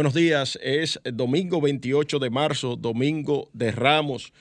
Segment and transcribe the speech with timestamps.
[0.00, 4.32] Buenos días, es domingo 28 de marzo, domingo de Ramos.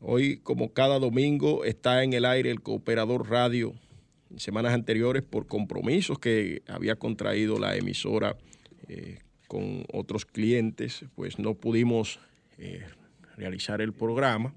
[0.00, 3.72] Hoy, como cada domingo, está en el aire el Cooperador Radio.
[4.30, 8.36] En semanas anteriores, por compromisos que había contraído la emisora
[8.86, 12.20] eh, con otros clientes, pues no pudimos
[12.58, 12.84] eh,
[13.38, 14.52] realizar el programa.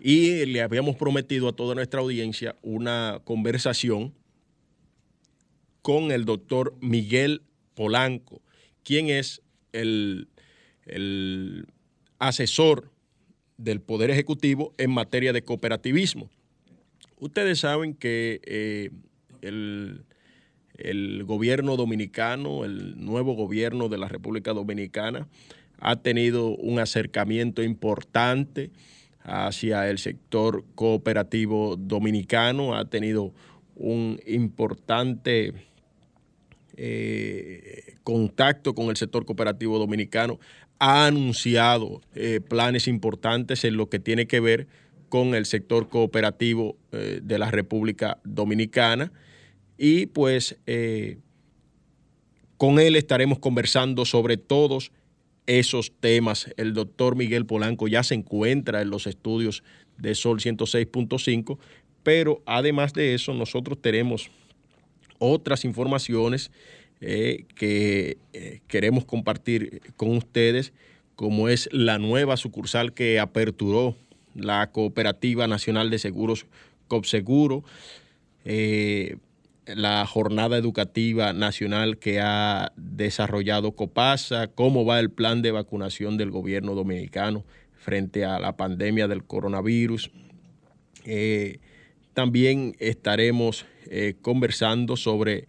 [0.00, 4.14] Y le habíamos prometido a toda nuestra audiencia una conversación
[5.80, 7.42] con el doctor Miguel
[7.76, 8.42] Polanco
[8.84, 10.28] quién es el,
[12.18, 12.90] asesor
[13.56, 16.30] del Poder Ejecutivo en materia de cooperativismo.
[17.18, 18.90] Ustedes saben que eh,
[19.40, 20.04] el,
[20.76, 25.28] el, gobierno dominicano, el nuevo gobierno de la República Dominicana,
[25.78, 28.70] ha tenido un acercamiento importante
[29.22, 33.32] hacia el sector cooperativo dominicano, ha tenido
[33.74, 35.52] un importante
[36.76, 40.38] eh, contacto con el sector cooperativo dominicano,
[40.78, 44.66] ha anunciado eh, planes importantes en lo que tiene que ver
[45.08, 49.12] con el sector cooperativo eh, de la República Dominicana
[49.78, 50.58] y pues
[52.56, 54.92] con él estaremos conversando sobre todos
[55.46, 56.48] esos temas.
[56.56, 59.62] El doctor Miguel Polanco ya se encuentra en los estudios
[59.98, 61.58] de Sol 106.5,
[62.02, 64.30] pero además de eso nosotros tenemos
[65.18, 66.50] otras informaciones
[67.06, 70.72] eh, que eh, queremos compartir con ustedes,
[71.16, 73.94] como es la nueva sucursal que aperturó
[74.34, 76.46] la Cooperativa Nacional de Seguros
[76.88, 77.62] COPSEGURO,
[78.46, 79.18] eh,
[79.66, 86.30] la jornada educativa nacional que ha desarrollado COPASA, cómo va el plan de vacunación del
[86.30, 90.10] gobierno dominicano frente a la pandemia del coronavirus.
[92.14, 95.46] también estaremos eh, conversando sobre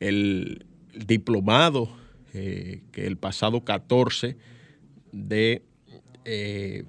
[0.00, 1.88] el diplomado
[2.34, 4.36] eh, que el pasado 14
[5.12, 5.62] de
[6.24, 6.84] eh,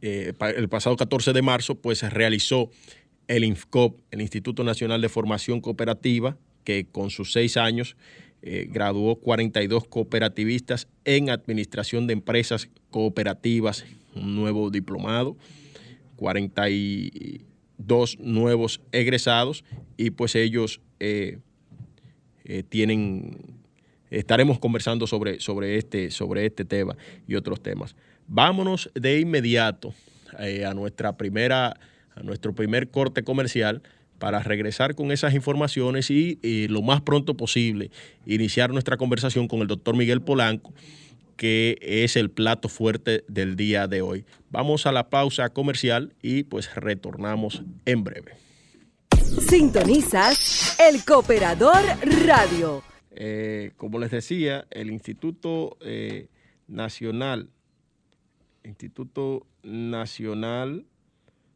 [0.00, 2.70] el pasado 14 de marzo pues realizó
[3.28, 7.96] el INFCOP, el Instituto Nacional de Formación Cooperativa, que con sus seis años
[8.42, 13.84] graduó 42 cooperativistas en administración de empresas cooperativas,
[14.16, 15.36] un nuevo diplomado,
[16.16, 16.68] 40
[17.86, 19.64] dos nuevos egresados
[19.96, 21.38] y pues ellos eh,
[22.44, 23.38] eh, tienen,
[24.10, 27.94] estaremos conversando sobre, sobre, este, sobre este tema y otros temas.
[28.26, 29.94] Vámonos de inmediato
[30.38, 31.76] eh, a nuestra primera,
[32.14, 33.82] a nuestro primer corte comercial
[34.18, 37.90] para regresar con esas informaciones y, y lo más pronto posible
[38.24, 40.72] iniciar nuestra conversación con el doctor Miguel Polanco
[41.36, 44.24] que es el plato fuerte del día de hoy.
[44.50, 48.32] Vamos a la pausa comercial y pues retornamos en breve.
[49.48, 51.82] Sintonizas el Cooperador
[52.26, 52.82] Radio.
[53.10, 56.28] Eh, como les decía, el Instituto eh,
[56.68, 57.50] Nacional,
[58.64, 60.86] Instituto Nacional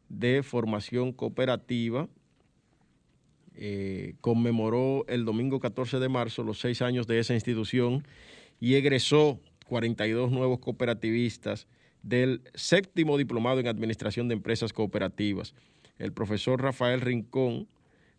[0.09, 2.09] de Formación Cooperativa,
[3.55, 8.07] eh, conmemoró el domingo 14 de marzo los seis años de esa institución
[8.61, 11.67] y egresó 42 nuevos cooperativistas
[12.03, 15.55] del séptimo diplomado en Administración de Empresas Cooperativas.
[15.99, 17.69] El profesor Rafael Rincón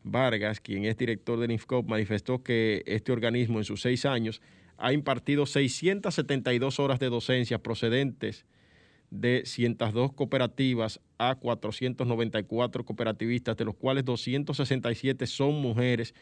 [0.04, 4.42] Vargas, quien es director del INFCOP, manifestó que este organismo en sus seis años
[4.78, 8.46] ha impartido 672 horas de docencia procedentes
[9.10, 16.14] de 102 cooperativas a 494 cooperativistas, de los cuales 267 son mujeres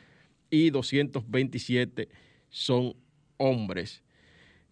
[0.49, 2.09] y 227
[2.49, 2.95] son
[3.37, 4.04] hombres.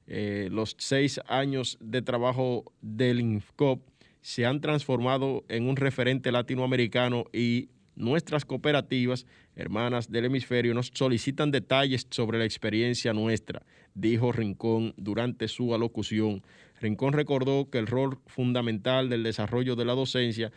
[0.08, 3.82] Eh, los seis años de trabajo del INFCOP
[4.22, 11.52] se han transformado en un referente latinoamericano y nuestras cooperativas, hermanas del hemisferio, nos solicitan
[11.52, 13.64] detalles sobre la experiencia nuestra,
[13.94, 16.42] dijo Rincón durante su alocución.
[16.82, 20.52] Rincón recordó que el rol fundamental del desarrollo de la docencia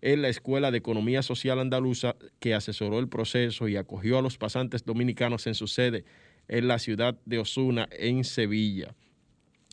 [0.00, 4.36] es la Escuela de Economía Social Andaluza, que asesoró el proceso y acogió a los
[4.36, 6.04] pasantes dominicanos en su sede
[6.48, 8.94] en la ciudad de Osuna, en Sevilla.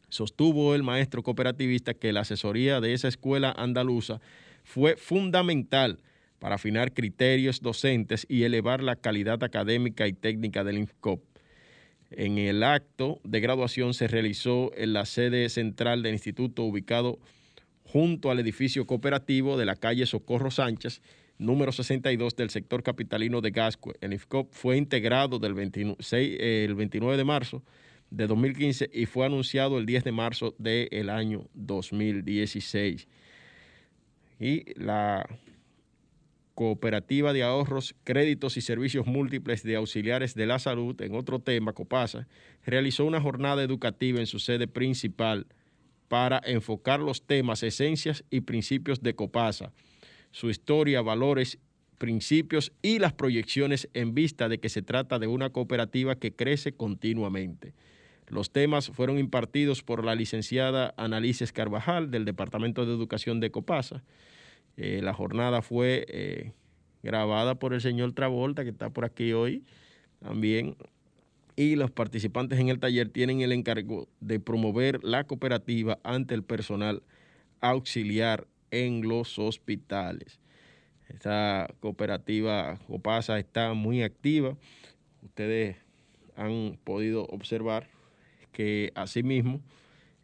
[0.10, 4.22] Sostuvo el maestro cooperativista que la asesoría de esa escuela andaluza
[4.64, 6.00] fue fundamental
[6.40, 11.22] para afinar criterios docentes y elevar la calidad académica y técnica del INFCOP.
[12.12, 17.20] En el acto de graduación se realizó en la sede central del instituto ubicado
[17.84, 21.02] junto al edificio cooperativo de la calle Socorro Sánchez
[21.40, 23.96] número 62 del sector capitalino de Gascue.
[24.02, 27.64] El IFCOP fue integrado del el 29 de marzo
[28.12, 33.08] de 2015 y fue anunciado el 10 de marzo del año 2016.
[34.40, 35.28] Y la
[36.56, 41.72] Cooperativa de Ahorros, Créditos y Servicios Múltiples de Auxiliares de la Salud, en otro tema,
[41.72, 42.28] COPASA,
[42.66, 45.48] realizó una jornada educativa en su sede principal
[46.10, 49.72] para enfocar los temas, esencias y principios de COPASA,
[50.32, 51.60] su historia, valores,
[51.98, 56.72] principios y las proyecciones en vista de que se trata de una cooperativa que crece
[56.72, 57.74] continuamente.
[58.28, 64.04] Los temas fueron impartidos por la licenciada Analices Carvajal del Departamento de Educación de COPASA,
[64.82, 66.54] eh, la jornada fue eh,
[67.04, 69.66] grabada por el señor Travolta, que está por aquí hoy
[70.20, 70.78] también.
[71.58, 76.44] Y los participantes en el taller tienen el encargo de promover la cooperativa ante el
[76.44, 77.04] personal
[77.60, 80.40] auxiliar en los hospitales.
[81.08, 84.56] Esta cooperativa COPASA está muy activa.
[85.24, 85.78] Ustedes
[86.36, 87.90] han podido observar
[88.52, 89.62] que asimismo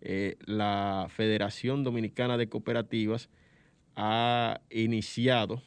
[0.02, 3.30] eh, la Federación Dominicana de Cooperativas
[3.96, 5.62] ha iniciado,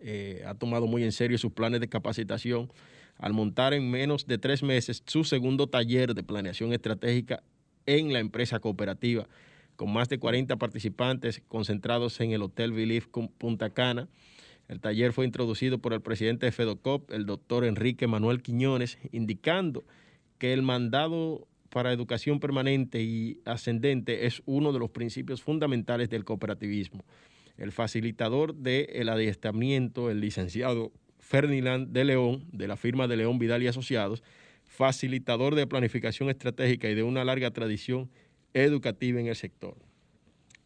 [0.00, 2.70] eh, ha tomado muy en serio sus planes de capacitación
[3.18, 7.42] al montar en menos de tres meses su segundo taller de planeación estratégica
[7.86, 9.26] en la empresa cooperativa,
[9.78, 14.08] con más de 40 participantes concentrados en el Hotel Belief Punta Cana.
[14.66, 19.84] El taller fue introducido por el presidente de FEDOCOP, el doctor Enrique Manuel Quiñones, indicando
[20.38, 26.24] que el mandado para educación permanente y ascendente es uno de los principios fundamentales del
[26.24, 27.04] cooperativismo.
[27.56, 30.90] El facilitador del adiestramiento, el licenciado
[31.20, 34.24] Ferdinand de León, de la firma de León Vidal y Asociados,
[34.64, 38.10] facilitador de planificación estratégica y de una larga tradición
[38.54, 39.76] educativa en el sector.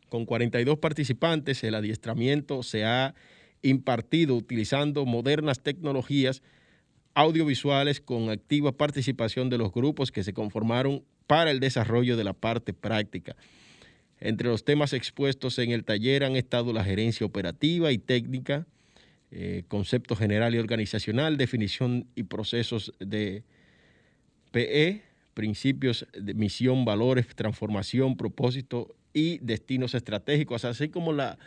[0.09, 3.15] Con 42 participantes, el adiestramiento se ha
[3.63, 6.43] impartido utilizando modernas tecnologías
[7.15, 12.33] audiovisuales con activa participación de los grupos que se conformaron para el desarrollo de la
[12.33, 13.37] parte práctica.
[14.21, 18.67] Entre los temas expuestos en el taller han estado la gerencia operativa y técnica,
[19.31, 23.45] eh, concepto general y organizacional, definición y procesos de
[24.53, 25.03] PE,
[25.35, 31.39] principios de misión, valores, transformación, propósito y destinos estratégicos, así como la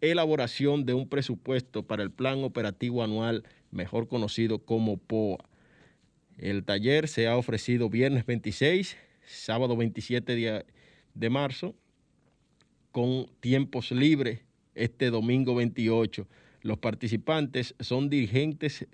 [0.00, 5.44] elaboración de un presupuesto para el plan operativo anual mejor conocido como POA.
[6.38, 10.64] El taller se ha ofrecido viernes 26, sábado 27
[11.14, 11.74] de, marzo,
[12.90, 14.40] con tiempos libres
[14.74, 16.26] este domingo 28.
[16.62, 18.86] Los participantes son dirigentes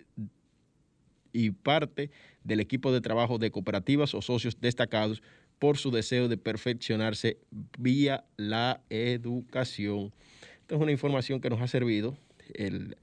[1.32, 2.10] y parte
[2.44, 5.22] del equipo de trabajo de cooperativas o socios destacados
[5.58, 7.38] por su deseo de perfeccionarse
[7.78, 10.12] vía la educación.
[10.60, 12.16] Esta es una información que nos ha servido
[12.54, 12.96] el,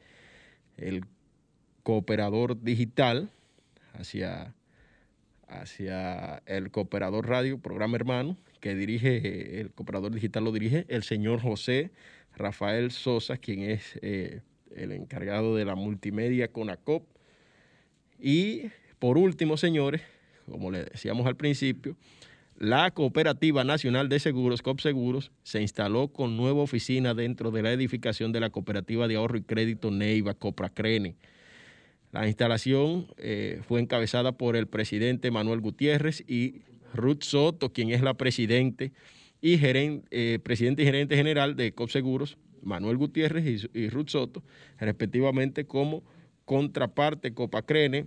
[0.77, 1.05] el
[1.83, 3.29] cooperador digital
[3.93, 4.55] hacia,
[5.47, 11.41] hacia el cooperador radio, programa hermano, que dirige, el cooperador digital lo dirige el señor
[11.41, 11.91] José
[12.35, 14.41] Rafael Sosa, quien es eh,
[14.75, 17.07] el encargado de la multimedia CONACOP.
[18.19, 18.63] Y
[18.99, 20.01] por último, señores,
[20.49, 21.95] como le decíamos al principio,
[22.57, 28.31] la Cooperativa Nacional de Seguros, COPSEGUROS, se instaló con nueva oficina dentro de la edificación
[28.31, 31.17] de la Cooperativa de Ahorro y Crédito Neiva, COPRACRENE
[32.15, 36.61] la instalación eh, fue encabezada por el presidente Manuel Gutiérrez y
[36.93, 38.93] Ruth Soto, quien es la presidente
[39.41, 44.43] y gerente, eh, presidente y gerente general de COPSEGUROS, Manuel Gutiérrez y, Ruth Soto,
[44.79, 46.03] respectivamente como
[46.45, 48.05] contraparte Copacrene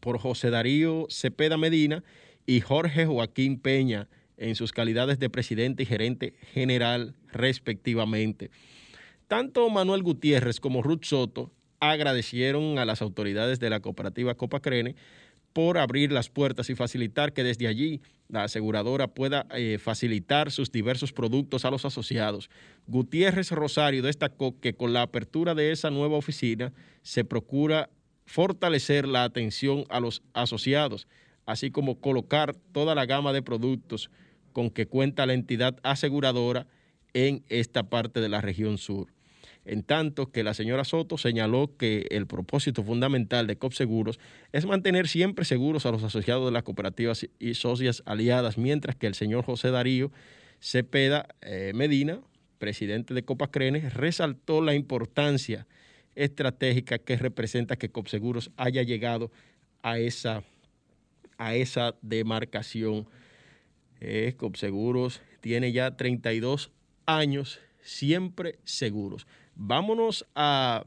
[0.00, 2.04] por José Darío Cepeda Medina
[2.46, 8.50] y Jorge Joaquín Peña en sus calidades de presidente y gerente general respectivamente.
[9.28, 14.94] Tanto Manuel Gutiérrez como Ruth Soto agradecieron a las autoridades de la cooperativa Copacrene
[15.56, 20.70] por abrir las puertas y facilitar que desde allí la aseguradora pueda eh, facilitar sus
[20.70, 22.50] diversos productos a los asociados.
[22.86, 27.88] Gutiérrez Rosario destacó que con la apertura de esa nueva oficina se procura
[28.26, 31.08] fortalecer la atención a los asociados,
[31.46, 34.10] así como colocar toda la gama de productos
[34.52, 36.66] con que cuenta la entidad aseguradora
[37.14, 39.15] en esta parte de la región sur
[39.66, 44.20] en tanto que la señora Soto señaló que el propósito fundamental de COPSEGUROS
[44.52, 49.08] es mantener siempre seguros a los asociados de las cooperativas y socias aliadas, mientras que
[49.08, 50.12] el señor José Darío
[50.60, 52.20] Cepeda eh, Medina,
[52.58, 55.66] presidente de Copacrene, resaltó la importancia
[56.14, 59.32] estratégica que representa que COPSEGUROS haya llegado
[59.82, 60.44] a esa,
[61.38, 63.08] a esa demarcación.
[64.00, 66.70] Eh, COPSEGUROS tiene ya 32
[67.04, 69.26] años siempre seguros.
[69.56, 70.84] Vámonos a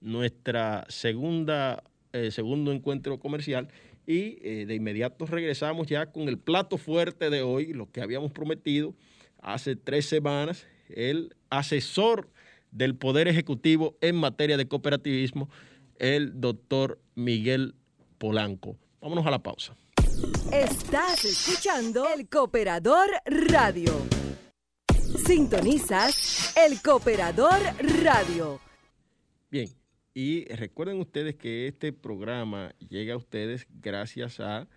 [0.00, 3.68] nuestra segunda, eh, segundo encuentro comercial
[4.06, 8.30] y eh, de inmediato regresamos ya con el plato fuerte de hoy, lo que habíamos
[8.32, 8.94] prometido
[9.40, 12.28] hace tres semanas, el asesor
[12.70, 15.48] del Poder Ejecutivo en materia de cooperativismo,
[15.98, 17.74] el doctor Miguel
[18.18, 18.76] Polanco.
[19.00, 19.74] Vámonos a la pausa.
[20.52, 24.19] Estás escuchando el Cooperador Radio.
[25.16, 27.58] Sintonizas el Cooperador
[28.02, 28.60] Radio.
[29.50, 29.68] Bien,
[30.14, 34.68] y recuerden ustedes que este programa llega a ustedes gracias a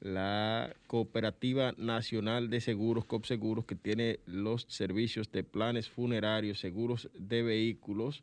[0.00, 7.42] la Cooperativa Nacional de Seguros, COPSEGUROS, que tiene los servicios de planes funerarios, seguros de
[7.42, 8.22] vehículos,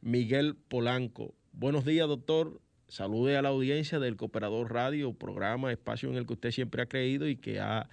[0.00, 1.34] Miguel Polanco.
[1.52, 2.62] Buenos días, doctor.
[2.88, 6.86] Salude a la audiencia del Cooperador Radio, programa, espacio en el que usted siempre ha
[6.86, 7.90] creído y que ha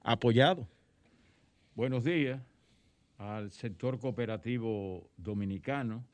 [0.00, 0.68] apoyado.
[1.74, 2.40] Buenos días
[3.18, 6.04] al sector cooperativo dominicano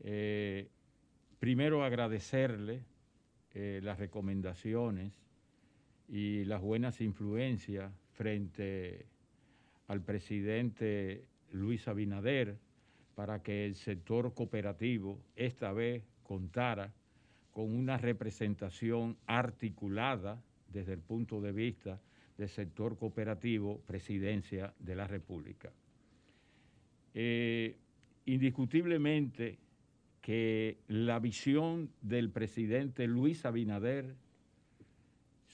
[0.00, 0.68] eh,
[1.38, 2.84] primero agradecerle
[3.54, 5.12] eh, las recomendaciones
[6.08, 9.06] y las buenas influencias frente
[9.88, 12.56] al presidente Luis Abinader
[13.14, 16.92] para que el sector cooperativo esta vez contara
[17.52, 22.00] con una representación articulada desde el punto de vista
[22.36, 25.70] del sector cooperativo, presidencia de la República.
[27.14, 27.76] Eh,
[28.26, 29.58] indiscutiblemente,
[30.20, 34.16] que la visión del presidente Luis Abinader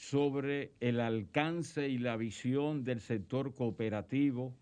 [0.00, 4.54] sobre el alcance y la visión del sector cooperativo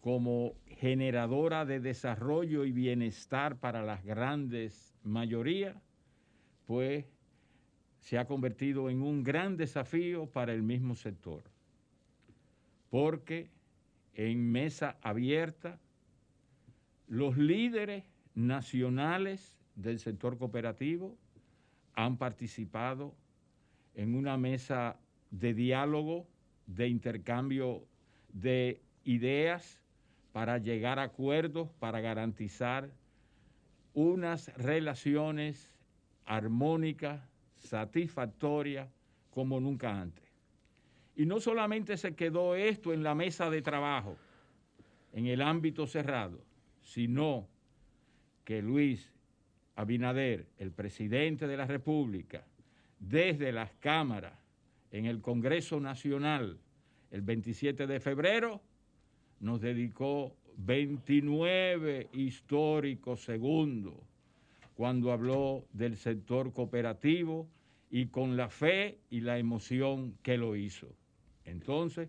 [0.00, 5.76] como generadora de desarrollo y bienestar para las grandes mayorías,
[6.66, 7.04] pues
[8.00, 11.44] se ha convertido en un gran desafío para el mismo sector.
[12.90, 13.50] Porque
[14.14, 15.78] en mesa abierta,
[17.06, 18.02] los líderes
[18.34, 21.16] nacionales del sector cooperativo
[21.94, 23.14] han participado
[23.94, 24.96] en una mesa
[25.30, 26.26] de diálogo,
[26.66, 27.86] de intercambio
[28.32, 29.80] de ideas
[30.32, 32.90] para llegar a acuerdos, para garantizar
[33.92, 35.72] unas relaciones
[36.24, 37.22] armónicas,
[37.56, 38.88] satisfactorias,
[39.30, 40.24] como nunca antes.
[41.16, 44.16] Y no solamente se quedó esto en la mesa de trabajo,
[45.12, 46.40] en el ámbito cerrado,
[46.82, 47.46] sino
[48.44, 49.12] que Luis
[49.76, 52.44] Abinader, el presidente de la República,
[53.08, 54.38] desde las cámaras
[54.90, 56.58] en el Congreso Nacional
[57.10, 58.62] el 27 de febrero,
[59.40, 63.94] nos dedicó 29 históricos segundos
[64.74, 67.48] cuando habló del sector cooperativo
[67.90, 70.88] y con la fe y la emoción que lo hizo.
[71.44, 72.08] Entonces,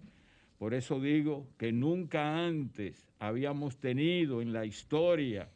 [0.58, 5.50] por eso digo que nunca antes habíamos tenido en la historia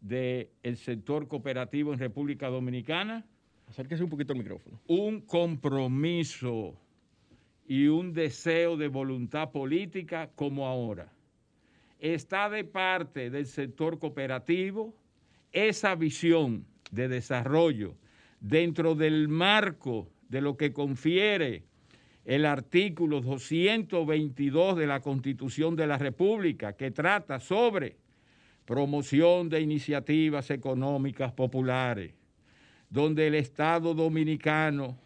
[0.00, 3.26] del sector cooperativo en República Dominicana.
[3.70, 4.80] Acérquese un poquito al micrófono.
[4.88, 6.74] Un compromiso
[7.68, 11.12] y un deseo de voluntad política como ahora.
[12.00, 14.92] Está de parte del sector cooperativo
[15.52, 17.94] esa visión de desarrollo
[18.40, 21.62] dentro del marco de lo que confiere
[22.24, 27.96] el artículo 222 de la Constitución de la República, que trata sobre
[28.64, 32.14] promoción de iniciativas económicas populares,
[32.90, 34.98] donde el Estado dominicano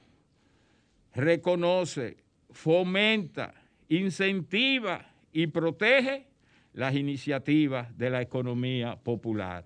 [1.15, 2.17] reconoce,
[2.51, 3.55] fomenta,
[3.89, 6.27] incentiva y protege
[6.73, 9.65] las iniciativas de la economía popular.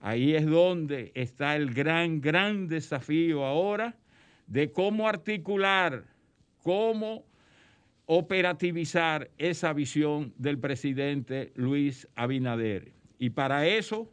[0.00, 3.96] Ahí es donde está el gran, gran desafío ahora
[4.46, 6.04] de cómo articular,
[6.62, 7.24] cómo
[8.06, 12.92] operativizar esa visión del presidente Luis Abinader.
[13.18, 14.08] Y para eso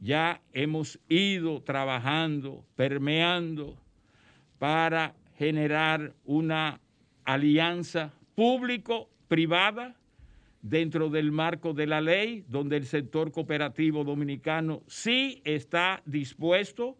[0.00, 3.76] ya hemos ido trabajando, permeando,
[4.58, 6.80] para generar una
[7.24, 9.96] alianza público privada
[10.62, 16.96] dentro del marco de la ley, donde el sector cooperativo dominicano sí está dispuesto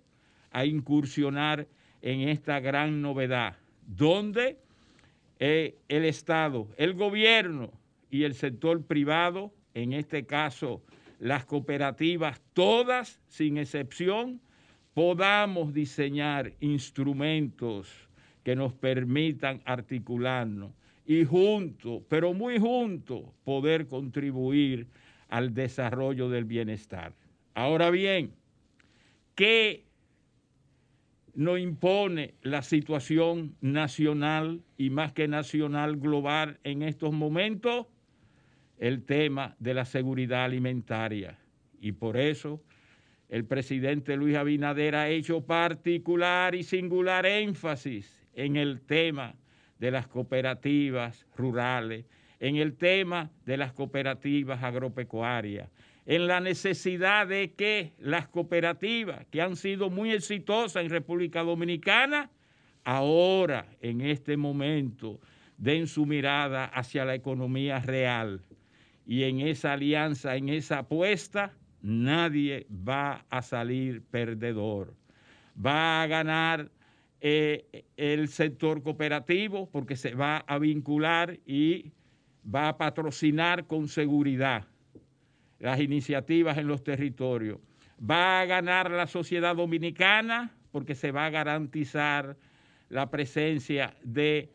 [0.50, 1.67] a incursionar
[2.03, 4.59] en esta gran novedad, donde
[5.38, 7.73] eh, el Estado, el gobierno
[8.11, 10.83] y el sector privado, en este caso
[11.19, 14.41] las cooperativas, todas sin excepción,
[14.95, 17.93] podamos diseñar instrumentos
[18.43, 20.73] que nos permitan articularnos
[21.07, 24.89] y juntos, pero muy juntos, poder contribuir
[25.29, 27.15] al desarrollo del bienestar.
[27.55, 28.33] Ahora bien,
[29.35, 29.85] ¿qué
[31.35, 37.87] nos impone la situación nacional y más que nacional global en estos momentos?
[38.78, 41.39] El tema de la seguridad alimentaria.
[41.80, 42.62] Y por eso
[43.28, 49.34] el presidente Luis Abinader ha hecho particular y singular énfasis en el tema
[49.78, 52.04] de las cooperativas rurales,
[52.39, 55.71] en el tema de las cooperativas agropecuarias,
[56.04, 62.30] en la necesidad de que las cooperativas que han sido muy exitosas en República Dominicana,
[62.84, 65.21] ahora, en este momento,
[65.58, 68.46] den su mirada hacia la economía real.
[69.06, 74.95] Y en esa alianza, en esa apuesta, nadie va a salir perdedor.
[75.64, 76.71] Va a ganar
[77.21, 81.92] eh, el sector cooperativo porque se va a vincular y
[82.52, 84.66] va a patrocinar con seguridad
[85.60, 87.60] las iniciativas en los territorios.
[87.99, 92.36] Va a ganar la sociedad dominicana porque se va a garantizar
[92.88, 94.50] la presencia de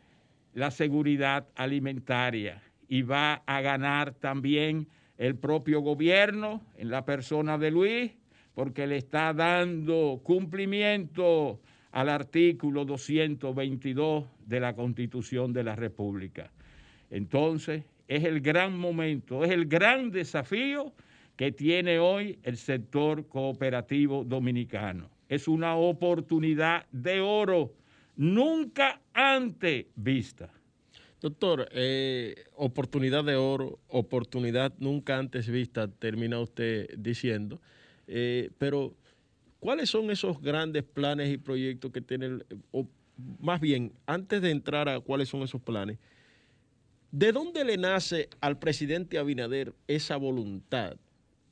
[0.53, 2.61] la seguridad alimentaria
[2.91, 4.85] y va a ganar también
[5.17, 8.11] el propio gobierno en la persona de Luis
[8.53, 11.61] porque le está dando cumplimiento
[11.93, 16.51] al artículo 222 de la Constitución de la República.
[17.09, 20.91] Entonces, es el gran momento, es el gran desafío
[21.37, 25.09] que tiene hoy el sector cooperativo dominicano.
[25.29, 27.71] Es una oportunidad de oro
[28.17, 30.49] nunca antes vista.
[31.21, 37.61] Doctor, eh, oportunidad de oro, oportunidad nunca antes vista, termina usted diciendo,
[38.07, 38.95] eh, pero
[39.61, 42.39] ¿Cuáles son esos grandes planes y proyectos que tiene,
[42.71, 42.87] o
[43.39, 45.99] más bien, antes de entrar a cuáles son esos planes,
[47.11, 50.97] ¿de dónde le nace al presidente Abinader esa voluntad?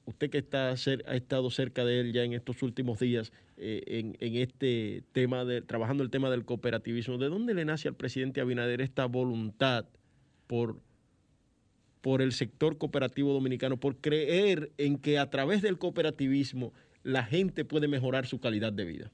[0.09, 0.73] Usted que está ha
[1.15, 6.01] estado cerca de él ya en estos últimos días, eh, en, este tema, de, trabajando
[6.01, 9.85] el tema del cooperativismo, ¿de dónde le nace al presidente Abinader esta voluntad
[10.47, 10.81] por,
[12.01, 17.63] por el sector cooperativo dominicano, por creer en que a través del cooperativismo la gente
[17.63, 19.11] puede mejorar su calidad de vida.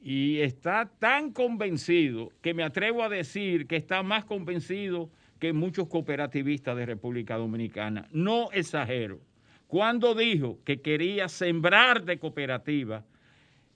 [0.00, 5.08] Y está tan convencido que me atrevo a decir que está más convencido
[5.38, 8.08] que muchos cooperativistas de República Dominicana.
[8.10, 9.20] No exagero.
[9.66, 13.04] Cuando dijo que quería sembrar de cooperativa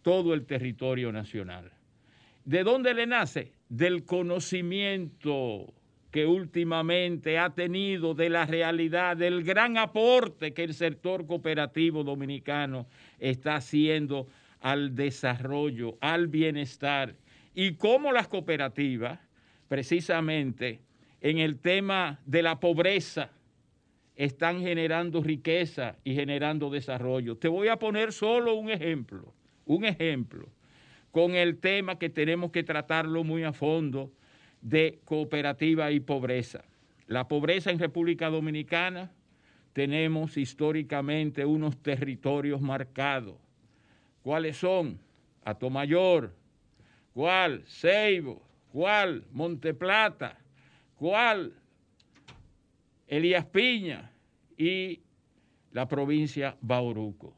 [0.03, 1.72] todo el territorio nacional.
[2.44, 3.53] ¿De dónde le nace?
[3.68, 5.72] Del conocimiento
[6.11, 12.87] que últimamente ha tenido de la realidad, del gran aporte que el sector cooperativo dominicano
[13.18, 14.26] está haciendo
[14.61, 17.14] al desarrollo, al bienestar,
[17.55, 19.20] y cómo las cooperativas,
[19.68, 20.81] precisamente
[21.20, 23.31] en el tema de la pobreza,
[24.16, 27.37] están generando riqueza y generando desarrollo.
[27.37, 29.33] Te voy a poner solo un ejemplo,
[29.64, 30.49] un ejemplo,
[31.11, 34.12] con el tema que tenemos que tratarlo muy a fondo
[34.61, 36.64] de cooperativa y pobreza.
[37.07, 39.11] La pobreza en República Dominicana
[39.73, 43.37] tenemos históricamente unos territorios marcados.
[44.23, 44.99] ¿Cuáles son?
[45.44, 46.35] Atomayor,
[47.14, 47.64] ¿cuál?
[47.66, 48.42] Ceibo,
[48.73, 49.25] ¿cuál?
[49.33, 50.38] Monteplata,
[50.96, 51.55] ¿cuál?
[53.11, 54.12] Elías Piña
[54.57, 55.01] y
[55.73, 57.37] la provincia Bauruco.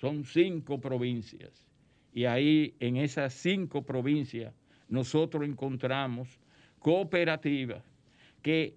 [0.00, 1.68] Son cinco provincias.
[2.14, 4.54] Y ahí, en esas cinco provincias,
[4.88, 6.40] nosotros encontramos
[6.78, 7.82] cooperativas
[8.40, 8.74] que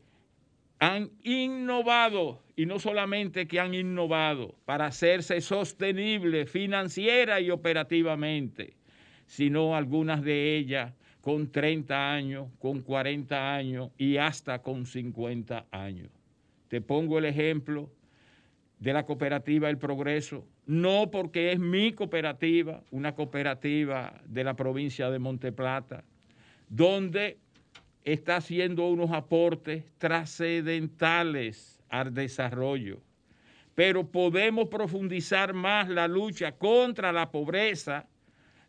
[0.80, 8.76] han innovado y no solamente que han innovado para hacerse sostenibles financiera y operativamente,
[9.26, 16.10] sino algunas de ellas con 30 años, con 40 años y hasta con 50 años.
[16.70, 17.90] Te pongo el ejemplo
[18.80, 25.10] de la cooperativa El Progreso, no porque es mi cooperativa, una cooperativa de la provincia
[25.10, 26.04] de Monteplata,
[26.70, 27.38] donde
[28.04, 33.02] está haciendo unos aportes trascendentales al desarrollo.
[33.76, 38.08] Pero podemos profundizar más la lucha contra la pobreza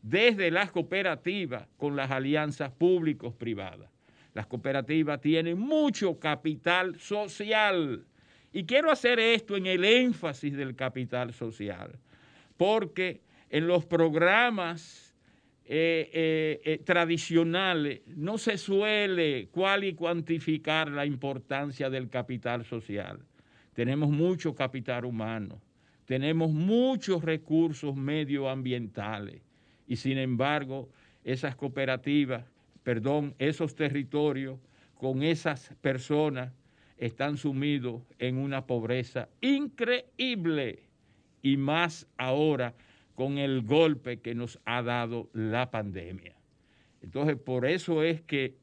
[0.02, 3.90] desde las cooperativas con las alianzas públicos-privadas.
[4.34, 8.04] Las cooperativas tienen mucho capital social.
[8.52, 11.98] Y quiero hacer esto en el énfasis del capital social,
[12.56, 15.14] porque en los programas
[15.64, 23.20] eh, eh, eh, tradicionales no se suele cual y cuantificar la importancia del capital social.
[23.72, 25.60] Tenemos mucho capital humano,
[26.06, 29.42] tenemos muchos recursos medioambientales
[29.90, 30.88] y sin embargo
[31.24, 32.44] esas cooperativas,
[32.84, 34.60] perdón, esos territorios
[34.94, 36.52] con esas personas
[36.96, 40.84] están sumidos en una pobreza increíble
[41.42, 42.72] y más ahora
[43.16, 46.36] con el golpe que nos ha dado la pandemia.
[47.02, 48.54] Entonces, por eso es que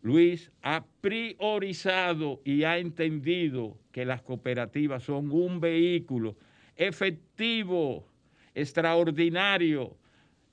[0.00, 6.36] Luis ha priorizado y ha entendido que las cooperativas son un vehículo
[6.74, 8.08] efectivo,
[8.54, 9.98] extraordinario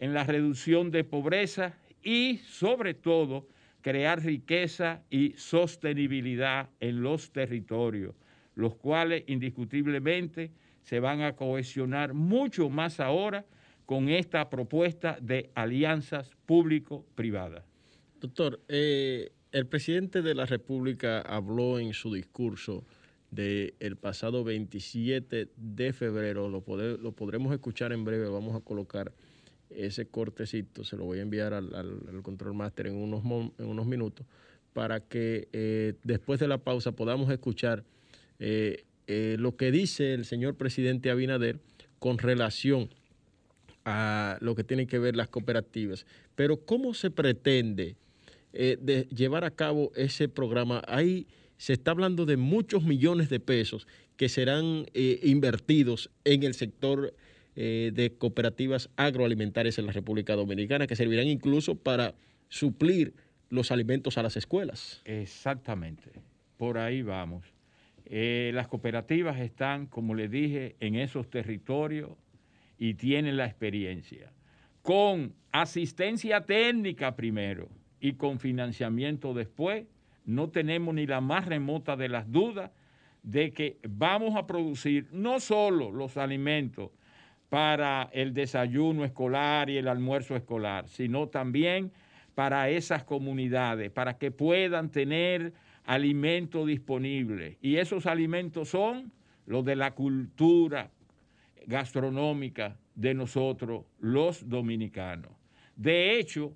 [0.01, 3.47] en la reducción de pobreza y sobre todo
[3.81, 8.15] crear riqueza y sostenibilidad en los territorios,
[8.55, 13.45] los cuales indiscutiblemente se van a cohesionar mucho más ahora
[13.85, 17.63] con esta propuesta de alianzas público-privadas.
[18.19, 22.85] Doctor, eh, el presidente de la República habló en su discurso
[23.29, 26.63] del pasado 27 de febrero, lo,
[26.97, 29.13] lo podremos escuchar en breve, vamos a colocar
[29.75, 33.23] ese cortecito, se lo voy a enviar al, Control Master en unos,
[33.57, 34.25] en unos minutos,
[34.73, 37.83] para que eh, después de la pausa podamos escuchar
[38.39, 41.59] eh, eh, lo que dice el señor presidente Abinader
[41.99, 42.89] con relación
[43.83, 46.05] a lo que tienen que ver las cooperativas.
[46.35, 47.95] Pero ¿cómo se pretende
[48.53, 50.81] de llevar a cabo ese programa?
[50.87, 51.25] Ahí
[51.57, 57.13] se está hablando de muchos millones de pesos que serán invertidos en el sector
[57.55, 62.15] eh, de cooperativas agroalimentarias en la República Dominicana que servirán incluso para
[62.47, 63.13] suplir
[63.49, 65.01] los alimentos a las escuelas.
[65.05, 66.11] Exactamente,
[66.57, 67.45] por ahí vamos.
[68.05, 72.11] Eh, las cooperativas están, como le dije, en esos territorios
[72.77, 74.31] y tienen la experiencia.
[74.81, 79.85] Con asistencia técnica primero y con financiamiento después,
[80.25, 82.71] no tenemos ni la más remota de las dudas
[83.23, 86.91] de que vamos a producir no solo los alimentos
[87.51, 91.91] para el desayuno escolar y el almuerzo escolar, sino también
[92.33, 95.51] para esas comunidades, para que puedan tener
[95.83, 97.57] alimento disponible.
[97.61, 99.11] Y esos alimentos son
[99.45, 100.91] los de la cultura
[101.67, 105.33] gastronómica de nosotros, los dominicanos.
[105.75, 106.53] De hecho,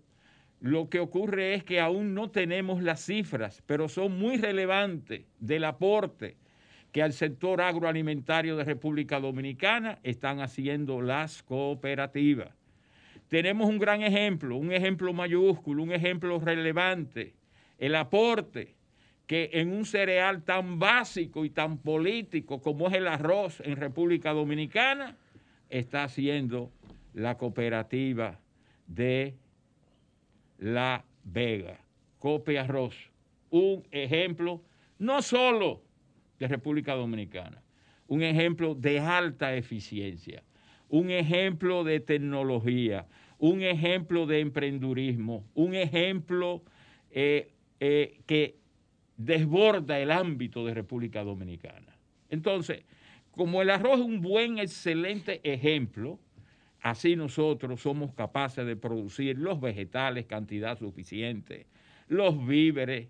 [0.62, 5.66] lo que ocurre es que aún no tenemos las cifras, pero son muy relevantes del
[5.66, 6.38] aporte
[6.96, 12.56] que al sector agroalimentario de República Dominicana están haciendo las cooperativas.
[13.28, 17.34] Tenemos un gran ejemplo, un ejemplo mayúsculo, un ejemplo relevante,
[17.80, 18.76] el aporte
[19.28, 24.32] que en un cereal tan básico y tan político como es el arroz en República
[24.32, 25.18] Dominicana,
[25.70, 26.72] está haciendo
[27.14, 28.40] la cooperativa
[28.88, 29.36] de
[30.60, 31.78] La Vega,
[32.20, 33.12] Cope Arroz.
[33.50, 34.62] Un ejemplo
[34.98, 35.85] no solo
[36.40, 37.62] de República Dominicana.
[38.08, 40.44] Un ejemplo de alta eficiencia,
[40.90, 43.08] un ejemplo de tecnología,
[43.40, 46.64] un ejemplo de emprendurismo, un ejemplo
[47.12, 48.58] eh, eh, que
[49.18, 51.98] desborda el ámbito de República Dominicana.
[52.30, 52.84] Entonces,
[53.32, 56.20] como el arroz es un buen, excelente ejemplo,
[56.82, 61.66] así nosotros somos capaces de producir los vegetales cantidad suficiente,
[62.08, 63.08] los víveres,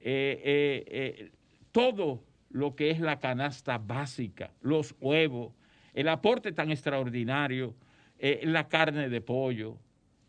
[0.00, 1.30] eh,
[1.72, 2.22] todo
[2.56, 5.52] lo que es la canasta básica, los huevos,
[5.92, 7.74] el aporte tan extraordinario,
[8.18, 9.76] eh, la carne de pollo,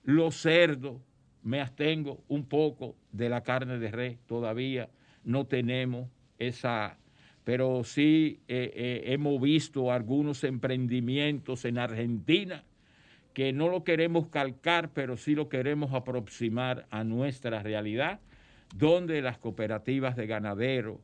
[0.04, 1.00] los cerdos,
[1.44, 4.90] me abstengo un poco de la carne de res, todavía
[5.24, 6.98] no tenemos esa,
[7.46, 12.66] pero sí eh, eh, hemos visto algunos emprendimientos en Argentina
[13.34, 18.20] que no lo queremos calcar, pero sí lo queremos aproximar a nuestra realidad,
[18.76, 20.98] donde las cooperativas de ganaderos,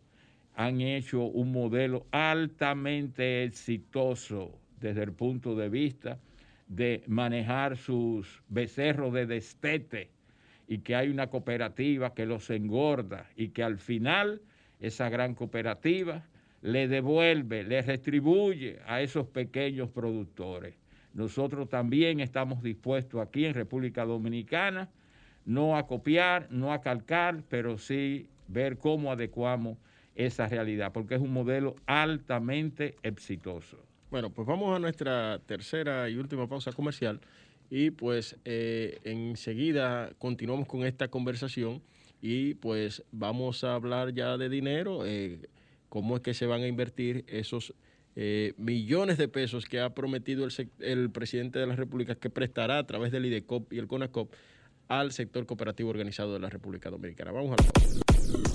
[0.55, 6.19] han hecho un modelo altamente exitoso desde el punto de vista
[6.67, 10.09] de manejar sus becerros de destete
[10.67, 14.41] y que hay una cooperativa que los engorda y que al final
[14.79, 16.23] esa gran cooperativa
[16.61, 20.75] le devuelve, le retribuye a esos pequeños productores.
[21.13, 24.89] Nosotros también estamos dispuestos aquí en República Dominicana
[25.45, 29.77] no a copiar, no a calcar, pero sí ver cómo adecuamos
[30.15, 33.78] esa realidad, porque es un modelo altamente exitoso.
[34.12, 37.19] Bueno, pues vamos a nuestra tercera y última pausa comercial
[37.69, 41.82] y pues eh, enseguida continuamos con esta conversación
[42.21, 45.39] y pues vamos a hablar ya de dinero, eh,
[45.89, 47.73] cómo es que se van a invertir esos
[48.15, 52.78] eh, millones de pesos que ha prometido el, el, presidente de la República que prestará
[52.78, 54.32] a través del IDECOP y el CONACOP
[54.88, 57.32] al sector cooperativo organizado de la República Dominicana.
[57.32, 58.02] Vamos a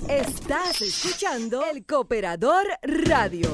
[0.07, 3.49] Estás escuchando el Cooperador Radio.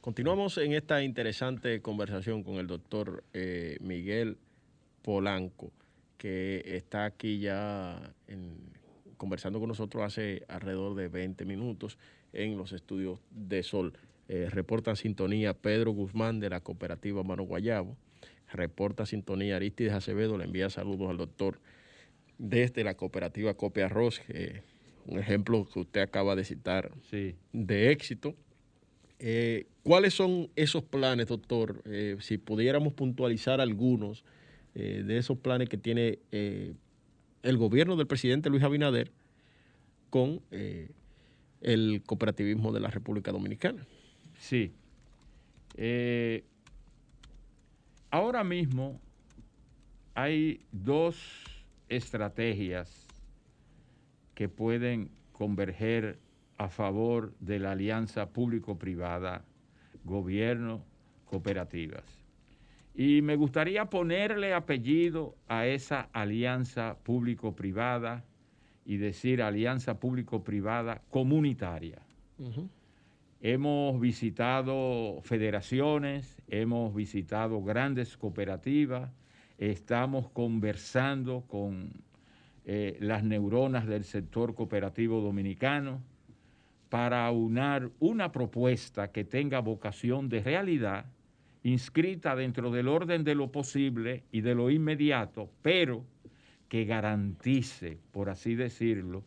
[0.00, 4.38] Continuamos en esta interesante conversación con el doctor eh, Miguel
[5.02, 5.72] Polanco,
[6.16, 8.14] que está aquí ya
[9.16, 11.98] conversando con nosotros hace alrededor de 20 minutos
[12.32, 13.92] en los estudios de Sol.
[14.28, 17.96] Eh, reporta sintonía Pedro Guzmán de la cooperativa Mano Guayabo.
[18.52, 20.38] Reporta sintonía Aristides Acevedo.
[20.38, 21.60] Le envía saludos al doctor
[22.38, 24.22] desde la cooperativa Copia Arroz,
[25.08, 26.92] un ejemplo que usted acaba de citar
[27.52, 28.34] de éxito.
[29.18, 31.82] Eh, ¿Cuáles son esos planes, doctor?
[31.86, 34.24] Eh, si pudiéramos puntualizar algunos
[34.74, 39.10] de esos planes que tiene el gobierno del presidente Luis Abinader
[40.08, 40.40] con
[41.60, 43.84] el cooperativismo de la República Dominicana.
[44.38, 44.72] Sí.
[45.76, 46.44] Eh,
[48.10, 49.00] ahora mismo
[50.14, 51.16] hay dos
[51.88, 53.07] estrategias
[54.38, 56.20] que pueden converger
[56.58, 59.44] a favor de la alianza público-privada,
[60.04, 60.84] gobierno,
[61.24, 62.04] cooperativas.
[62.94, 68.24] Y me gustaría ponerle apellido a esa alianza público-privada
[68.84, 72.00] y decir alianza público-privada comunitaria.
[73.40, 79.10] Hemos visitado federaciones, hemos visitado grandes cooperativas,
[79.58, 81.90] estamos conversando con
[82.70, 86.02] eh, las neuronas del sector cooperativo dominicano
[86.90, 91.06] para unar una propuesta que tenga vocación de realidad,
[91.62, 96.04] inscrita dentro del orden de lo posible y de lo inmediato, pero
[96.68, 99.24] que garantice, por así decirlo,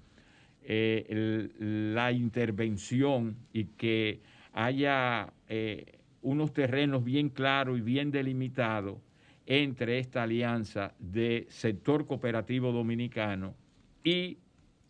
[0.62, 4.21] eh, la intervención y que
[4.54, 8.99] haya eh, unos terrenos bien claros y bien delimitados
[9.45, 13.56] entre esta alianza de sector cooperativo dominicano
[14.04, 14.38] y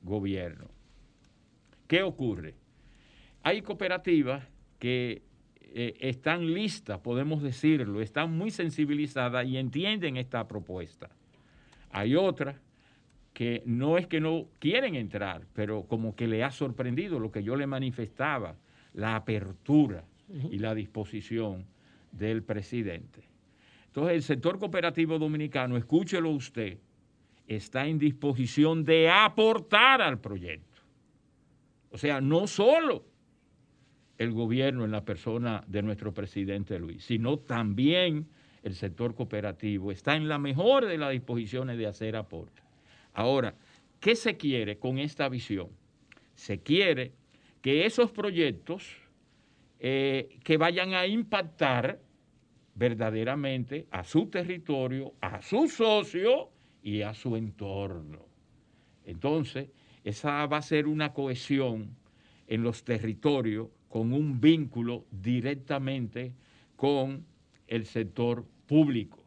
[0.02, 0.68] gobierno.
[1.88, 2.56] ¿Qué ocurre?
[3.44, 4.48] Hay cooperativas
[4.80, 5.24] que
[5.62, 11.10] eh, están listas, podemos decirlo, están muy sensibilizadas y entienden esta propuesta.
[11.92, 12.58] Hay otras
[13.34, 17.44] que no es que no quieren entrar, pero como que le ha sorprendido lo que
[17.44, 18.56] yo le manifestaba,
[18.94, 20.04] la apertura
[20.50, 21.66] y la disposición
[22.12, 23.31] del presidente.
[23.92, 26.78] Entonces, el sector cooperativo dominicano, escúchelo usted,
[27.46, 30.82] está en disposición de aportar al proyecto.
[31.90, 33.04] O sea, no solo
[34.18, 38.28] el gobierno en la persona de nuestro presidente Luis, sino también
[38.64, 42.62] el sector cooperativo está en la mejor de las disposiciones de hacer aporte.
[43.14, 43.56] Ahora,
[44.00, 45.68] ¿qué se quiere con esta visión?
[46.34, 47.12] Se quiere
[47.62, 48.96] que esos proyectos
[49.82, 52.00] eh, que vayan a impactar
[52.82, 56.50] verdaderamente a su territorio, a su socio
[56.82, 58.26] y a su entorno.
[59.06, 59.70] Entonces,
[60.04, 61.96] esa va a ser una cohesión
[62.48, 66.34] en los territorios con un vínculo directamente
[66.76, 67.24] con
[67.68, 69.20] el sector público.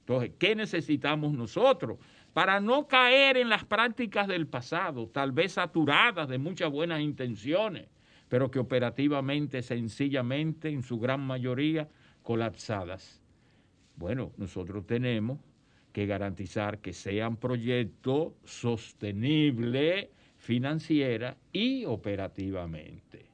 [0.00, 1.96] Entonces, ¿qué necesitamos nosotros?
[2.32, 7.88] para no caer en las prácticas del pasado, tal vez saturadas de muchas buenas intenciones,
[8.28, 11.88] pero que operativamente, sencillamente, en su gran mayoría,
[12.22, 13.20] colapsadas.
[13.96, 15.38] Bueno, nosotros tenemos
[15.92, 23.26] que garantizar que sean proyectos sostenibles financiera y operativamente.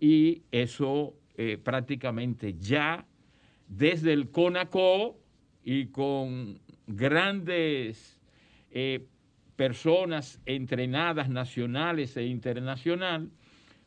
[0.00, 3.06] Y eso eh, prácticamente ya
[3.68, 5.16] desde el CONACO
[5.64, 8.20] y con grandes
[8.70, 9.06] eh,
[9.56, 13.30] personas entrenadas nacionales e internacional,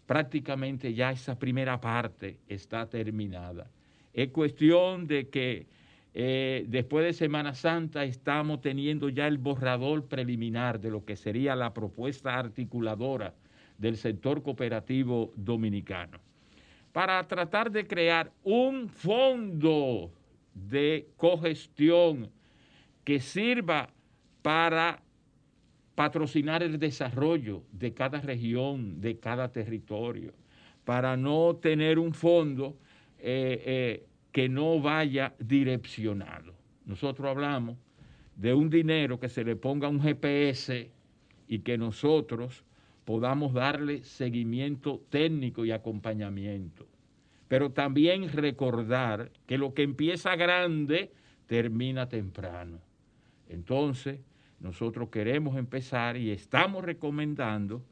[0.06, 3.69] prácticamente ya esa primera parte está terminada.
[4.15, 5.67] Es cuestión de que
[6.13, 11.54] eh, después de Semana Santa estamos teniendo ya el borrador preliminar de lo que sería
[11.54, 13.34] la propuesta articuladora
[13.78, 16.19] del sector cooperativo dominicano,
[16.93, 20.10] para tratar de crear un fondo
[20.54, 22.30] de cogestión
[23.04, 23.89] que sirva
[24.41, 25.04] para
[25.93, 30.34] patrocinar el desarrollo de cada región, de cada territorio,
[30.86, 32.78] para no tener un fondo
[33.19, 36.54] eh, eh, que no vaya direccionado.
[36.86, 37.78] Nosotros hablamos
[38.36, 40.89] de un dinero que se le ponga un GPS
[41.47, 42.63] y que nosotros
[43.06, 46.88] podamos darle seguimiento técnico y acompañamiento.
[47.47, 51.12] Pero también recordar que lo que empieza grande
[51.45, 52.80] termina temprano.
[53.47, 54.19] Entonces,
[54.60, 57.84] nosotros queremos empezar y estamos recomendando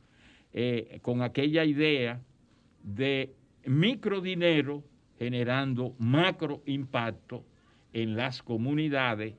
[0.54, 2.22] eh, con aquella idea
[2.82, 4.84] de microdinero
[5.18, 7.44] generando macro impacto
[7.94, 9.36] en las comunidades,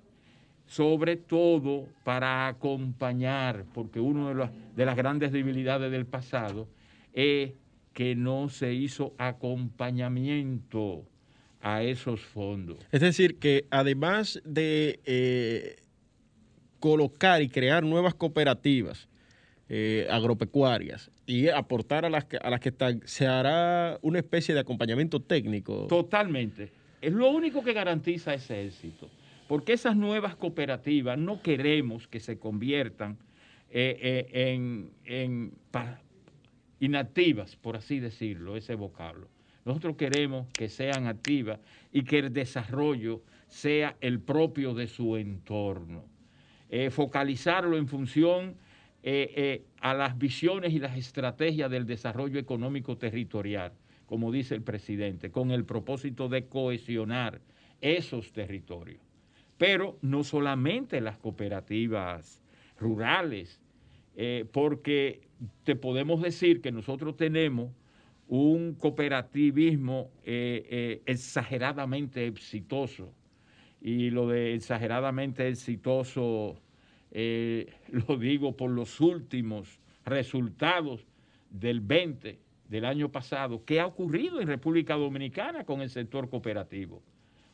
[0.67, 6.69] sobre todo para acompañar, porque una de, las grandes debilidades del pasado
[7.13, 7.53] es
[7.93, 11.05] que no se hizo acompañamiento
[11.61, 12.79] a esos fondos.
[12.93, 15.77] Es decir, que además de eh,
[16.81, 19.09] colocar y crear nuevas cooperativas
[19.68, 22.72] eh, agropecuarias y aportar a las, que, a las que
[23.05, 25.87] se hará una especie de acompañamiento técnico.
[25.87, 26.70] Totalmente.
[27.00, 29.09] Es lo único que garantiza ese éxito.
[29.48, 33.18] Porque esas nuevas cooperativas no queremos que se conviertan
[33.70, 35.53] eh, en, en
[36.81, 39.29] inactivas, por así decirlo, ese vocablo.
[39.64, 41.59] Nosotros queremos que sean activas
[41.92, 46.05] y que el desarrollo sea el propio de su entorno.
[46.68, 48.57] Eh, focalizarlo en función
[49.07, 53.75] eh, eh, a las visiones y las estrategias del desarrollo económico territorial,
[54.07, 57.43] como dice el presidente, con el propósito de cohesionar
[57.83, 59.03] esos territorios.
[59.59, 62.40] Pero no solamente las cooperativas
[62.79, 63.61] rurales,
[64.53, 65.21] porque
[65.64, 67.73] te podemos decir que nosotros tenemos
[68.27, 73.12] un cooperativismo exageradamente exitoso.
[73.83, 76.59] Y lo de exageradamente exitoso
[77.14, 77.72] eh,
[78.09, 81.07] lo digo por los últimos resultados
[81.48, 87.03] del 20 del año pasado, ¿qué ha ocurrido en República Dominicana con el sector cooperativo?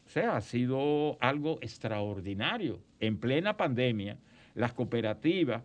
[0.07, 2.81] O sea, ha sido algo extraordinario.
[2.99, 4.19] En plena pandemia,
[4.55, 5.63] las cooperativas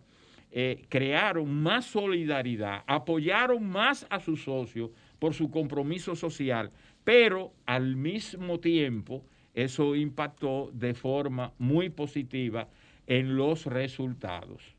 [0.52, 6.70] eh, crearon más solidaridad, apoyaron más a sus socios por su compromiso social,
[7.02, 12.68] pero al mismo tiempo eso impactó de forma muy positiva
[13.06, 14.74] en los resultados.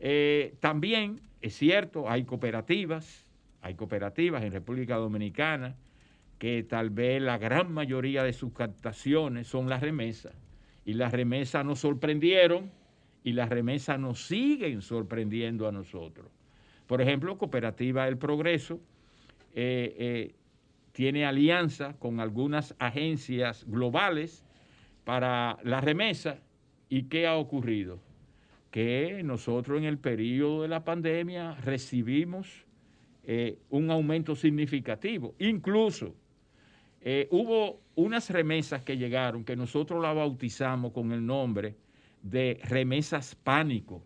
[0.00, 3.26] Eh, también es cierto, hay cooperativas,
[3.60, 5.76] hay cooperativas en República Dominicana
[6.38, 10.34] que tal vez la gran mayoría de sus captaciones son las remesas.
[10.84, 12.70] Y las remesas nos sorprendieron
[13.24, 16.28] y las remesas nos siguen sorprendiendo a nosotros.
[16.86, 18.80] Por ejemplo, Cooperativa El Progreso
[19.54, 20.34] eh, eh,
[20.92, 24.44] tiene alianza con algunas agencias globales
[25.04, 26.38] para la remesa
[26.92, 28.00] ¿Y qué ha ocurrido?
[28.70, 32.66] Que nosotros en el periodo de la pandemia recibimos
[33.24, 35.34] eh, un aumento significativo.
[35.38, 36.14] Incluso
[37.00, 41.76] eh, hubo unas remesas que llegaron que nosotros la bautizamos con el nombre
[42.20, 44.02] de remesas pánico.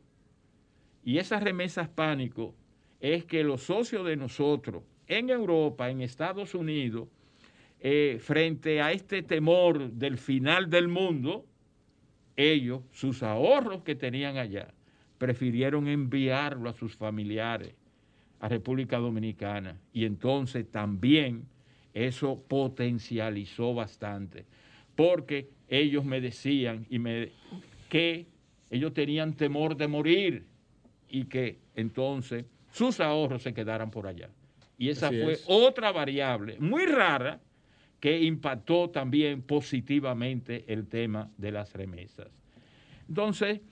[1.03, 2.55] Y esas remesas pánico
[3.01, 7.09] es que los socios de nosotros en Europa, en Estados Unidos,
[7.81, 11.47] eh, frente a este temor del final del mundo,
[12.37, 14.73] ellos, sus ahorros que tenían allá,
[15.19, 17.75] prefirieron enviarlo a sus familiares
[18.41, 19.79] a República Dominicana.
[19.93, 21.47] Y entonces también
[21.95, 24.45] eso potencializó bastante,
[24.95, 27.31] porque ellos me decían y me,
[27.89, 28.27] que
[28.71, 30.47] ellos tenían temor de morir
[31.09, 34.29] y que entonces sus ahorros se quedaran por allá.
[34.79, 37.41] Y esa fue otra variable muy rara
[38.07, 42.29] que impactó también positivamente el tema de las remesas.
[43.09, 43.63] Entonces,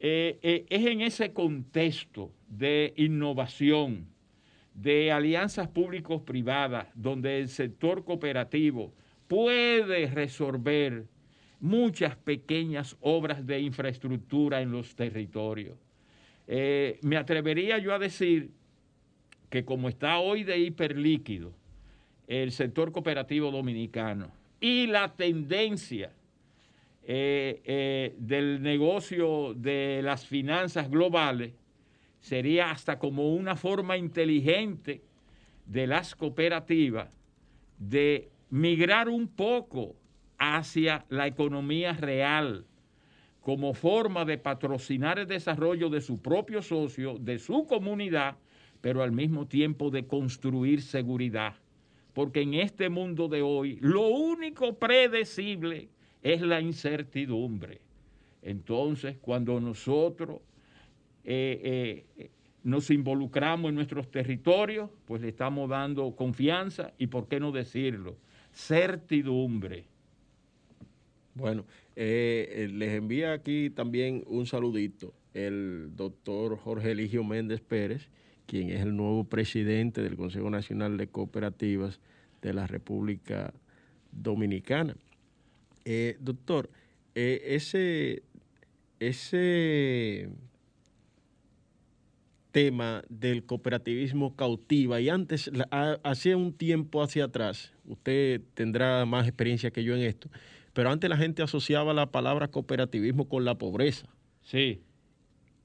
[0.00, 4.08] eh, eh, es en ese contexto de innovación,
[4.74, 8.92] de alianzas públicos-privadas, donde el sector cooperativo
[9.28, 11.06] puede resolver
[11.60, 15.78] muchas pequeñas obras de infraestructura en los territorios.
[16.48, 18.50] Eh, me atrevería yo a decir
[19.48, 21.54] que como está hoy de hiperlíquido,
[22.28, 24.30] el sector cooperativo dominicano.
[24.60, 26.12] Y la tendencia
[27.02, 31.54] eh, eh, del negocio de las finanzas globales
[32.20, 35.00] sería hasta como una forma inteligente
[35.64, 37.08] de las cooperativas
[37.78, 39.96] de migrar un poco
[40.36, 42.66] hacia la economía real
[43.40, 48.36] como forma de patrocinar el desarrollo de su propio socio, de su comunidad,
[48.82, 51.54] pero al mismo tiempo de construir seguridad
[52.18, 55.88] porque en este mundo de hoy lo único predecible
[56.20, 57.80] es la incertidumbre.
[58.42, 60.40] Entonces, cuando nosotros
[61.22, 62.30] eh, eh,
[62.64, 68.16] nos involucramos en nuestros territorios, pues le estamos dando confianza y, ¿por qué no decirlo?
[68.52, 69.84] Certidumbre.
[71.34, 78.08] Bueno, eh, les envía aquí también un saludito el doctor Jorge Eligio Méndez Pérez,
[78.48, 82.00] quien es el nuevo presidente del Consejo Nacional de Cooperativas
[82.40, 83.52] de la República
[84.10, 84.96] Dominicana.
[85.84, 86.70] Eh, doctor,
[87.14, 88.22] eh, ese
[89.00, 90.30] ese
[92.50, 95.50] tema del cooperativismo cautiva y antes,
[96.02, 100.30] hacía un tiempo hacia atrás, usted tendrá más experiencia que yo en esto,
[100.72, 104.08] pero antes la gente asociaba la palabra cooperativismo con la pobreza.
[104.42, 104.80] Sí.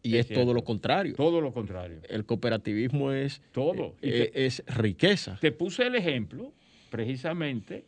[0.03, 1.15] Y es, todo lo contrario.
[1.15, 2.01] Todo lo contrario.
[2.09, 5.37] El cooperativismo es todo eh, es riqueza.
[5.39, 6.51] Te puse el ejemplo
[6.91, 7.85] precisamente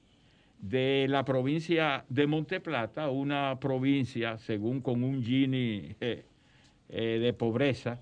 [0.59, 6.23] de la provincia de Monteplata, una provincia según con un Gini eh,
[6.87, 7.99] eh, de pobreza.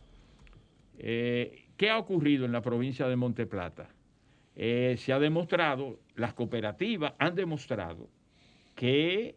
[0.96, 3.90] ¿Qué ha ocurrido en la provincia de Monteplata?
[4.56, 8.08] se ha demostrado, las cooperativas han demostrado
[8.76, 9.36] que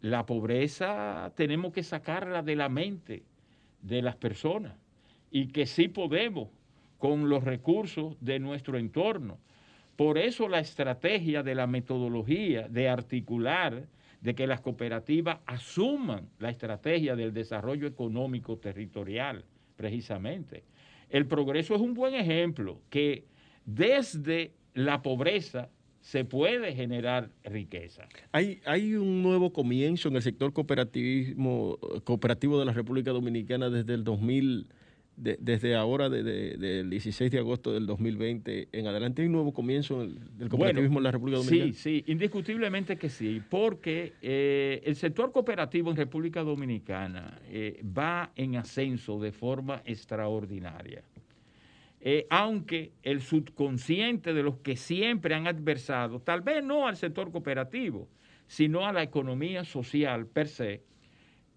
[0.00, 3.22] la pobreza tenemos que sacarla de la mente
[3.84, 4.74] de las personas
[5.30, 6.48] y que sí podemos
[6.98, 9.38] con los recursos de nuestro entorno.
[9.96, 13.86] Por eso la estrategia de la metodología de articular,
[14.20, 19.44] de que las cooperativas asuman la estrategia del desarrollo económico territorial,
[19.76, 20.64] precisamente.
[21.10, 23.24] El progreso es un buen ejemplo que
[23.66, 25.68] desde la pobreza
[26.04, 28.06] se puede generar riqueza.
[28.30, 33.94] Hay, hay un nuevo comienzo en el sector cooperativismo, cooperativo de la República Dominicana desde
[33.94, 34.66] el 2000,
[35.16, 39.22] desde ahora, del 16 de agosto del 2020 en adelante.
[39.22, 41.72] ¿Hay un nuevo comienzo del cooperativismo en la República Dominicana?
[41.72, 48.30] Sí, sí, indiscutiblemente que sí, porque eh, el sector cooperativo en República Dominicana eh, va
[48.36, 51.02] en ascenso de forma extraordinaria.
[52.06, 57.32] Eh, aunque el subconsciente de los que siempre han adversado, tal vez no al sector
[57.32, 58.10] cooperativo,
[58.46, 60.82] sino a la economía social per se,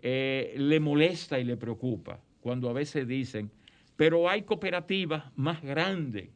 [0.01, 3.51] eh, le molesta y le preocupa cuando a veces dicen,
[3.97, 6.29] pero hay cooperativas más grandes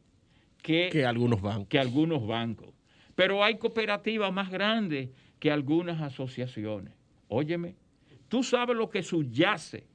[0.60, 1.68] que, que algunos bancos.
[1.68, 2.74] Que algunos bancos.
[3.14, 5.08] Pero hay cooperativas más grandes
[5.38, 6.92] que algunas asociaciones.
[7.28, 7.76] Óyeme,
[8.28, 9.86] tú sabes lo que subyace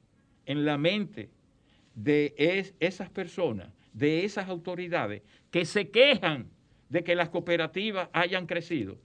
[0.44, 1.30] en la mente
[1.94, 2.34] de
[2.80, 6.50] esas personas de esas autoridades que se quejan
[6.88, 8.96] de que las cooperativas hayan crecido.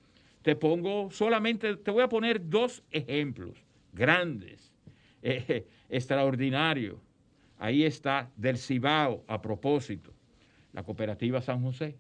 [0.41, 3.57] Te pongo solamente, te voy a poner dos ejemplos
[3.91, 4.71] grandes,
[5.21, 6.99] eh, extraordinarios.
[7.57, 10.13] Ahí está del Cibao a propósito,
[10.73, 11.97] la cooperativa San José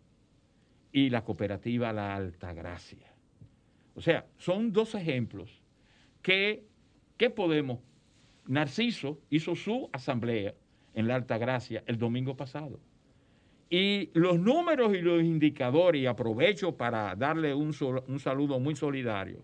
[0.91, 3.13] y la cooperativa La Altagracia.
[3.95, 5.61] O sea, son dos ejemplos
[6.21, 6.65] que,
[7.17, 7.79] que podemos.
[8.45, 10.53] Narciso hizo su asamblea
[10.93, 12.79] en la Altagracia el domingo pasado.
[13.69, 17.73] Y los números y los indicadores, y aprovecho para darle un,
[18.19, 19.39] saludo muy solidario,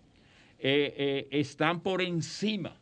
[0.59, 2.75] eh, eh, están por encima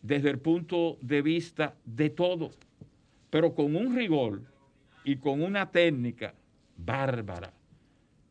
[0.00, 2.50] desde el punto de vista de todo,
[3.30, 4.40] pero con un rigor
[5.04, 6.34] y con una técnica
[6.76, 7.52] bárbara.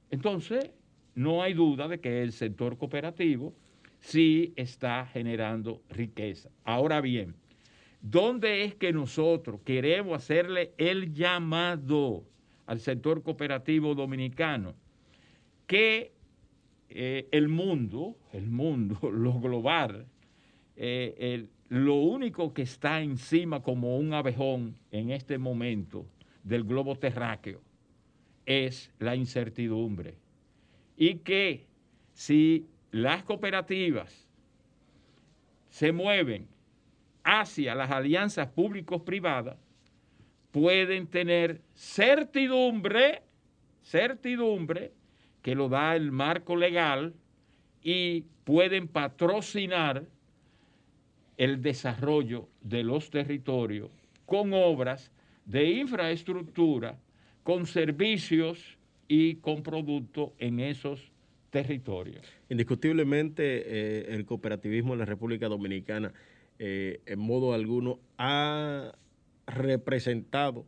[0.10, 0.72] Entonces,
[1.14, 3.54] no hay duda de que el sector cooperativo
[4.00, 6.50] sí está generando riqueza.
[6.64, 7.36] Ahora bien,
[8.02, 12.24] ¿Dónde es que nosotros queremos hacerle el llamado
[12.66, 14.76] al sector cooperativo dominicano?
[15.66, 16.14] Que
[16.90, 20.06] eh, el mundo, el mundo, lo global,
[20.76, 26.06] eh, lo único que está encima como un abejón en este momento
[26.44, 27.62] del globo terráqueo
[28.46, 30.16] es la incertidumbre.
[30.96, 31.68] Y que
[32.14, 34.28] si las cooperativas
[35.70, 36.48] se mueven
[37.28, 39.58] hacia las alianzas públicos-privadas
[40.52, 43.22] pueden tener certidumbre,
[43.84, 44.94] certidumbre
[45.42, 47.14] que lo da el marco legal
[47.84, 50.06] y pueden patrocinar
[51.36, 53.92] el desarrollo de los territorios
[54.26, 55.12] con obras
[55.46, 56.98] de infraestructura,
[57.44, 58.78] con servicios
[59.10, 61.12] y con productos en esos
[61.50, 62.26] territorios.
[62.50, 66.14] Indiscutiblemente eh, el cooperativismo en la República Dominicana
[66.60, 68.94] eh, en modo alguno ha
[69.46, 70.66] representado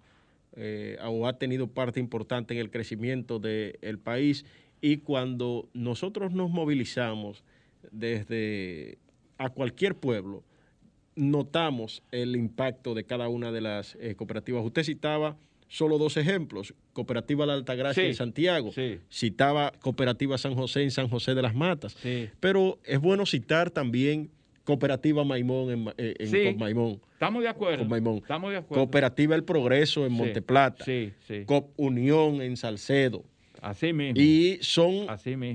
[0.55, 4.45] eh, o ha tenido parte importante en el crecimiento del país.
[4.81, 7.43] Y cuando nosotros nos movilizamos
[7.91, 8.97] desde
[9.37, 10.43] a cualquier pueblo,
[11.15, 14.63] notamos el impacto de cada una de las eh, cooperativas.
[14.63, 15.37] Usted citaba
[15.67, 18.71] solo dos ejemplos, Cooperativa La Altagracia en Santiago,
[19.11, 21.95] citaba Cooperativa San José en San José de las Matas,
[22.39, 24.31] pero es bueno citar también
[24.69, 27.01] Cooperativa Maimón en, eh, en Maimón.
[27.13, 27.81] Estamos de acuerdo.
[27.81, 28.83] Estamos de acuerdo.
[28.83, 30.85] Cooperativa El Progreso en Monteplata.
[30.85, 31.43] Sí, sí.
[31.47, 33.23] Cop Unión en Salcedo.
[33.63, 34.21] Así mismo.
[34.21, 35.07] Y son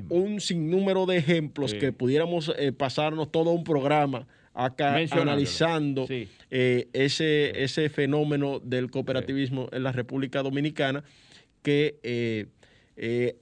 [0.09, 7.63] un sinnúmero de ejemplos que pudiéramos eh, pasarnos todo un programa acá analizando eh, ese,
[7.63, 11.05] ese fenómeno del cooperativismo en la República Dominicana
[11.63, 12.49] que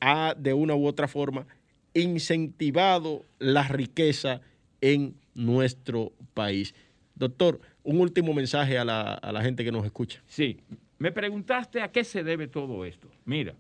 [0.02, 1.46] ha de una u otra forma
[1.94, 4.42] incentivado la riqueza
[4.82, 6.74] en nuestro país.
[7.14, 10.22] Doctor, un último mensaje a la, a la gente que nos escucha.
[10.26, 10.60] Sí,
[10.98, 13.08] me preguntaste a qué se debe todo esto.
[13.24, 13.54] Mira,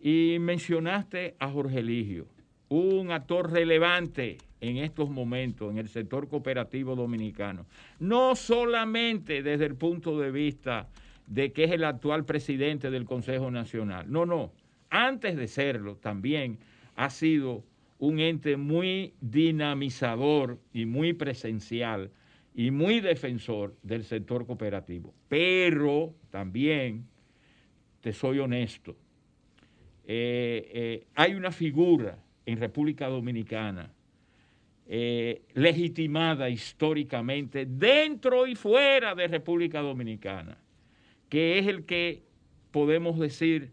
[0.00, 2.26] y mencionaste a Jorge Eligio,
[2.68, 7.66] un actor relevante en estos momentos en el sector cooperativo dominicano.
[7.98, 10.88] No solamente desde el punto de vista
[11.26, 14.10] de que es el actual presidente del Consejo Nacional.
[14.10, 14.52] No, no.
[14.88, 16.58] Antes de serlo, también
[16.94, 17.64] ha sido
[18.02, 22.10] un ente muy dinamizador y muy presencial
[22.52, 25.14] y muy defensor del sector cooperativo.
[25.28, 27.06] Pero también,
[28.00, 28.96] te soy honesto,
[30.04, 33.94] eh, eh, hay una figura en República Dominicana
[34.88, 40.58] eh, legitimada históricamente dentro y fuera de República Dominicana,
[41.28, 42.24] que es el que
[42.72, 43.70] podemos decir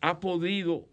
[0.00, 0.88] ha podido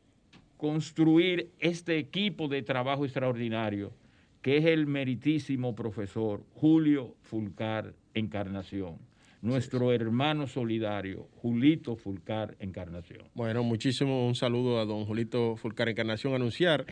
[0.59, 3.93] construir este equipo de trabajo extraordinario,
[4.41, 8.99] que es el meritísimo profesor Julio Fulcar Encarnación
[9.41, 13.23] nuestro hermano solidario, Julito Fulcar Encarnación.
[13.33, 16.33] Bueno, muchísimo un saludo a don Julito Fulcar Encarnación.
[16.33, 16.85] Anunciar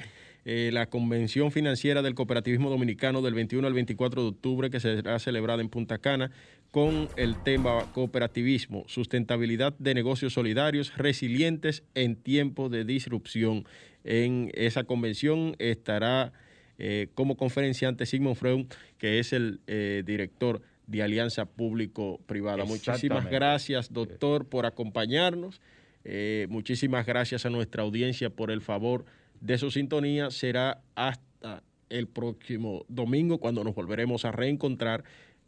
[0.49, 5.19] eh, la Convención Financiera del Cooperativismo Dominicano del 21 al 24 de octubre que será
[5.19, 6.31] celebrada en Punta Cana
[6.71, 13.65] con el tema cooperativismo, sustentabilidad de negocios solidarios resilientes en tiempos de disrupción.
[14.05, 16.31] En esa convención estará
[16.79, 18.67] eh, como conferenciante Sigmund Freud,
[18.97, 22.63] que es el eh, director de alianza público-privada.
[22.63, 25.59] Muchísimas gracias, doctor, por acompañarnos.
[26.05, 29.03] Eh, muchísimas gracias a nuestra audiencia por el favor
[29.41, 30.31] de su sintonía.
[30.31, 35.03] Será hasta el próximo domingo cuando nos volveremos a reencontrar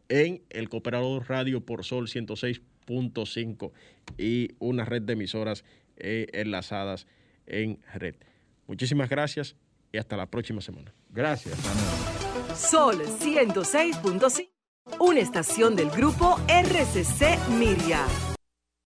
[0.08, 3.72] en el Cooperador Radio por Sol 106.5
[4.18, 5.64] y una red de emisoras
[5.96, 7.06] eh, enlazadas
[7.46, 8.16] en red.
[8.66, 9.56] Muchísimas gracias
[9.92, 10.92] y hasta la próxima semana.
[11.10, 11.58] Gracias.
[12.56, 14.50] Sol 106.5
[14.98, 18.29] una estación del grupo RCC Miria.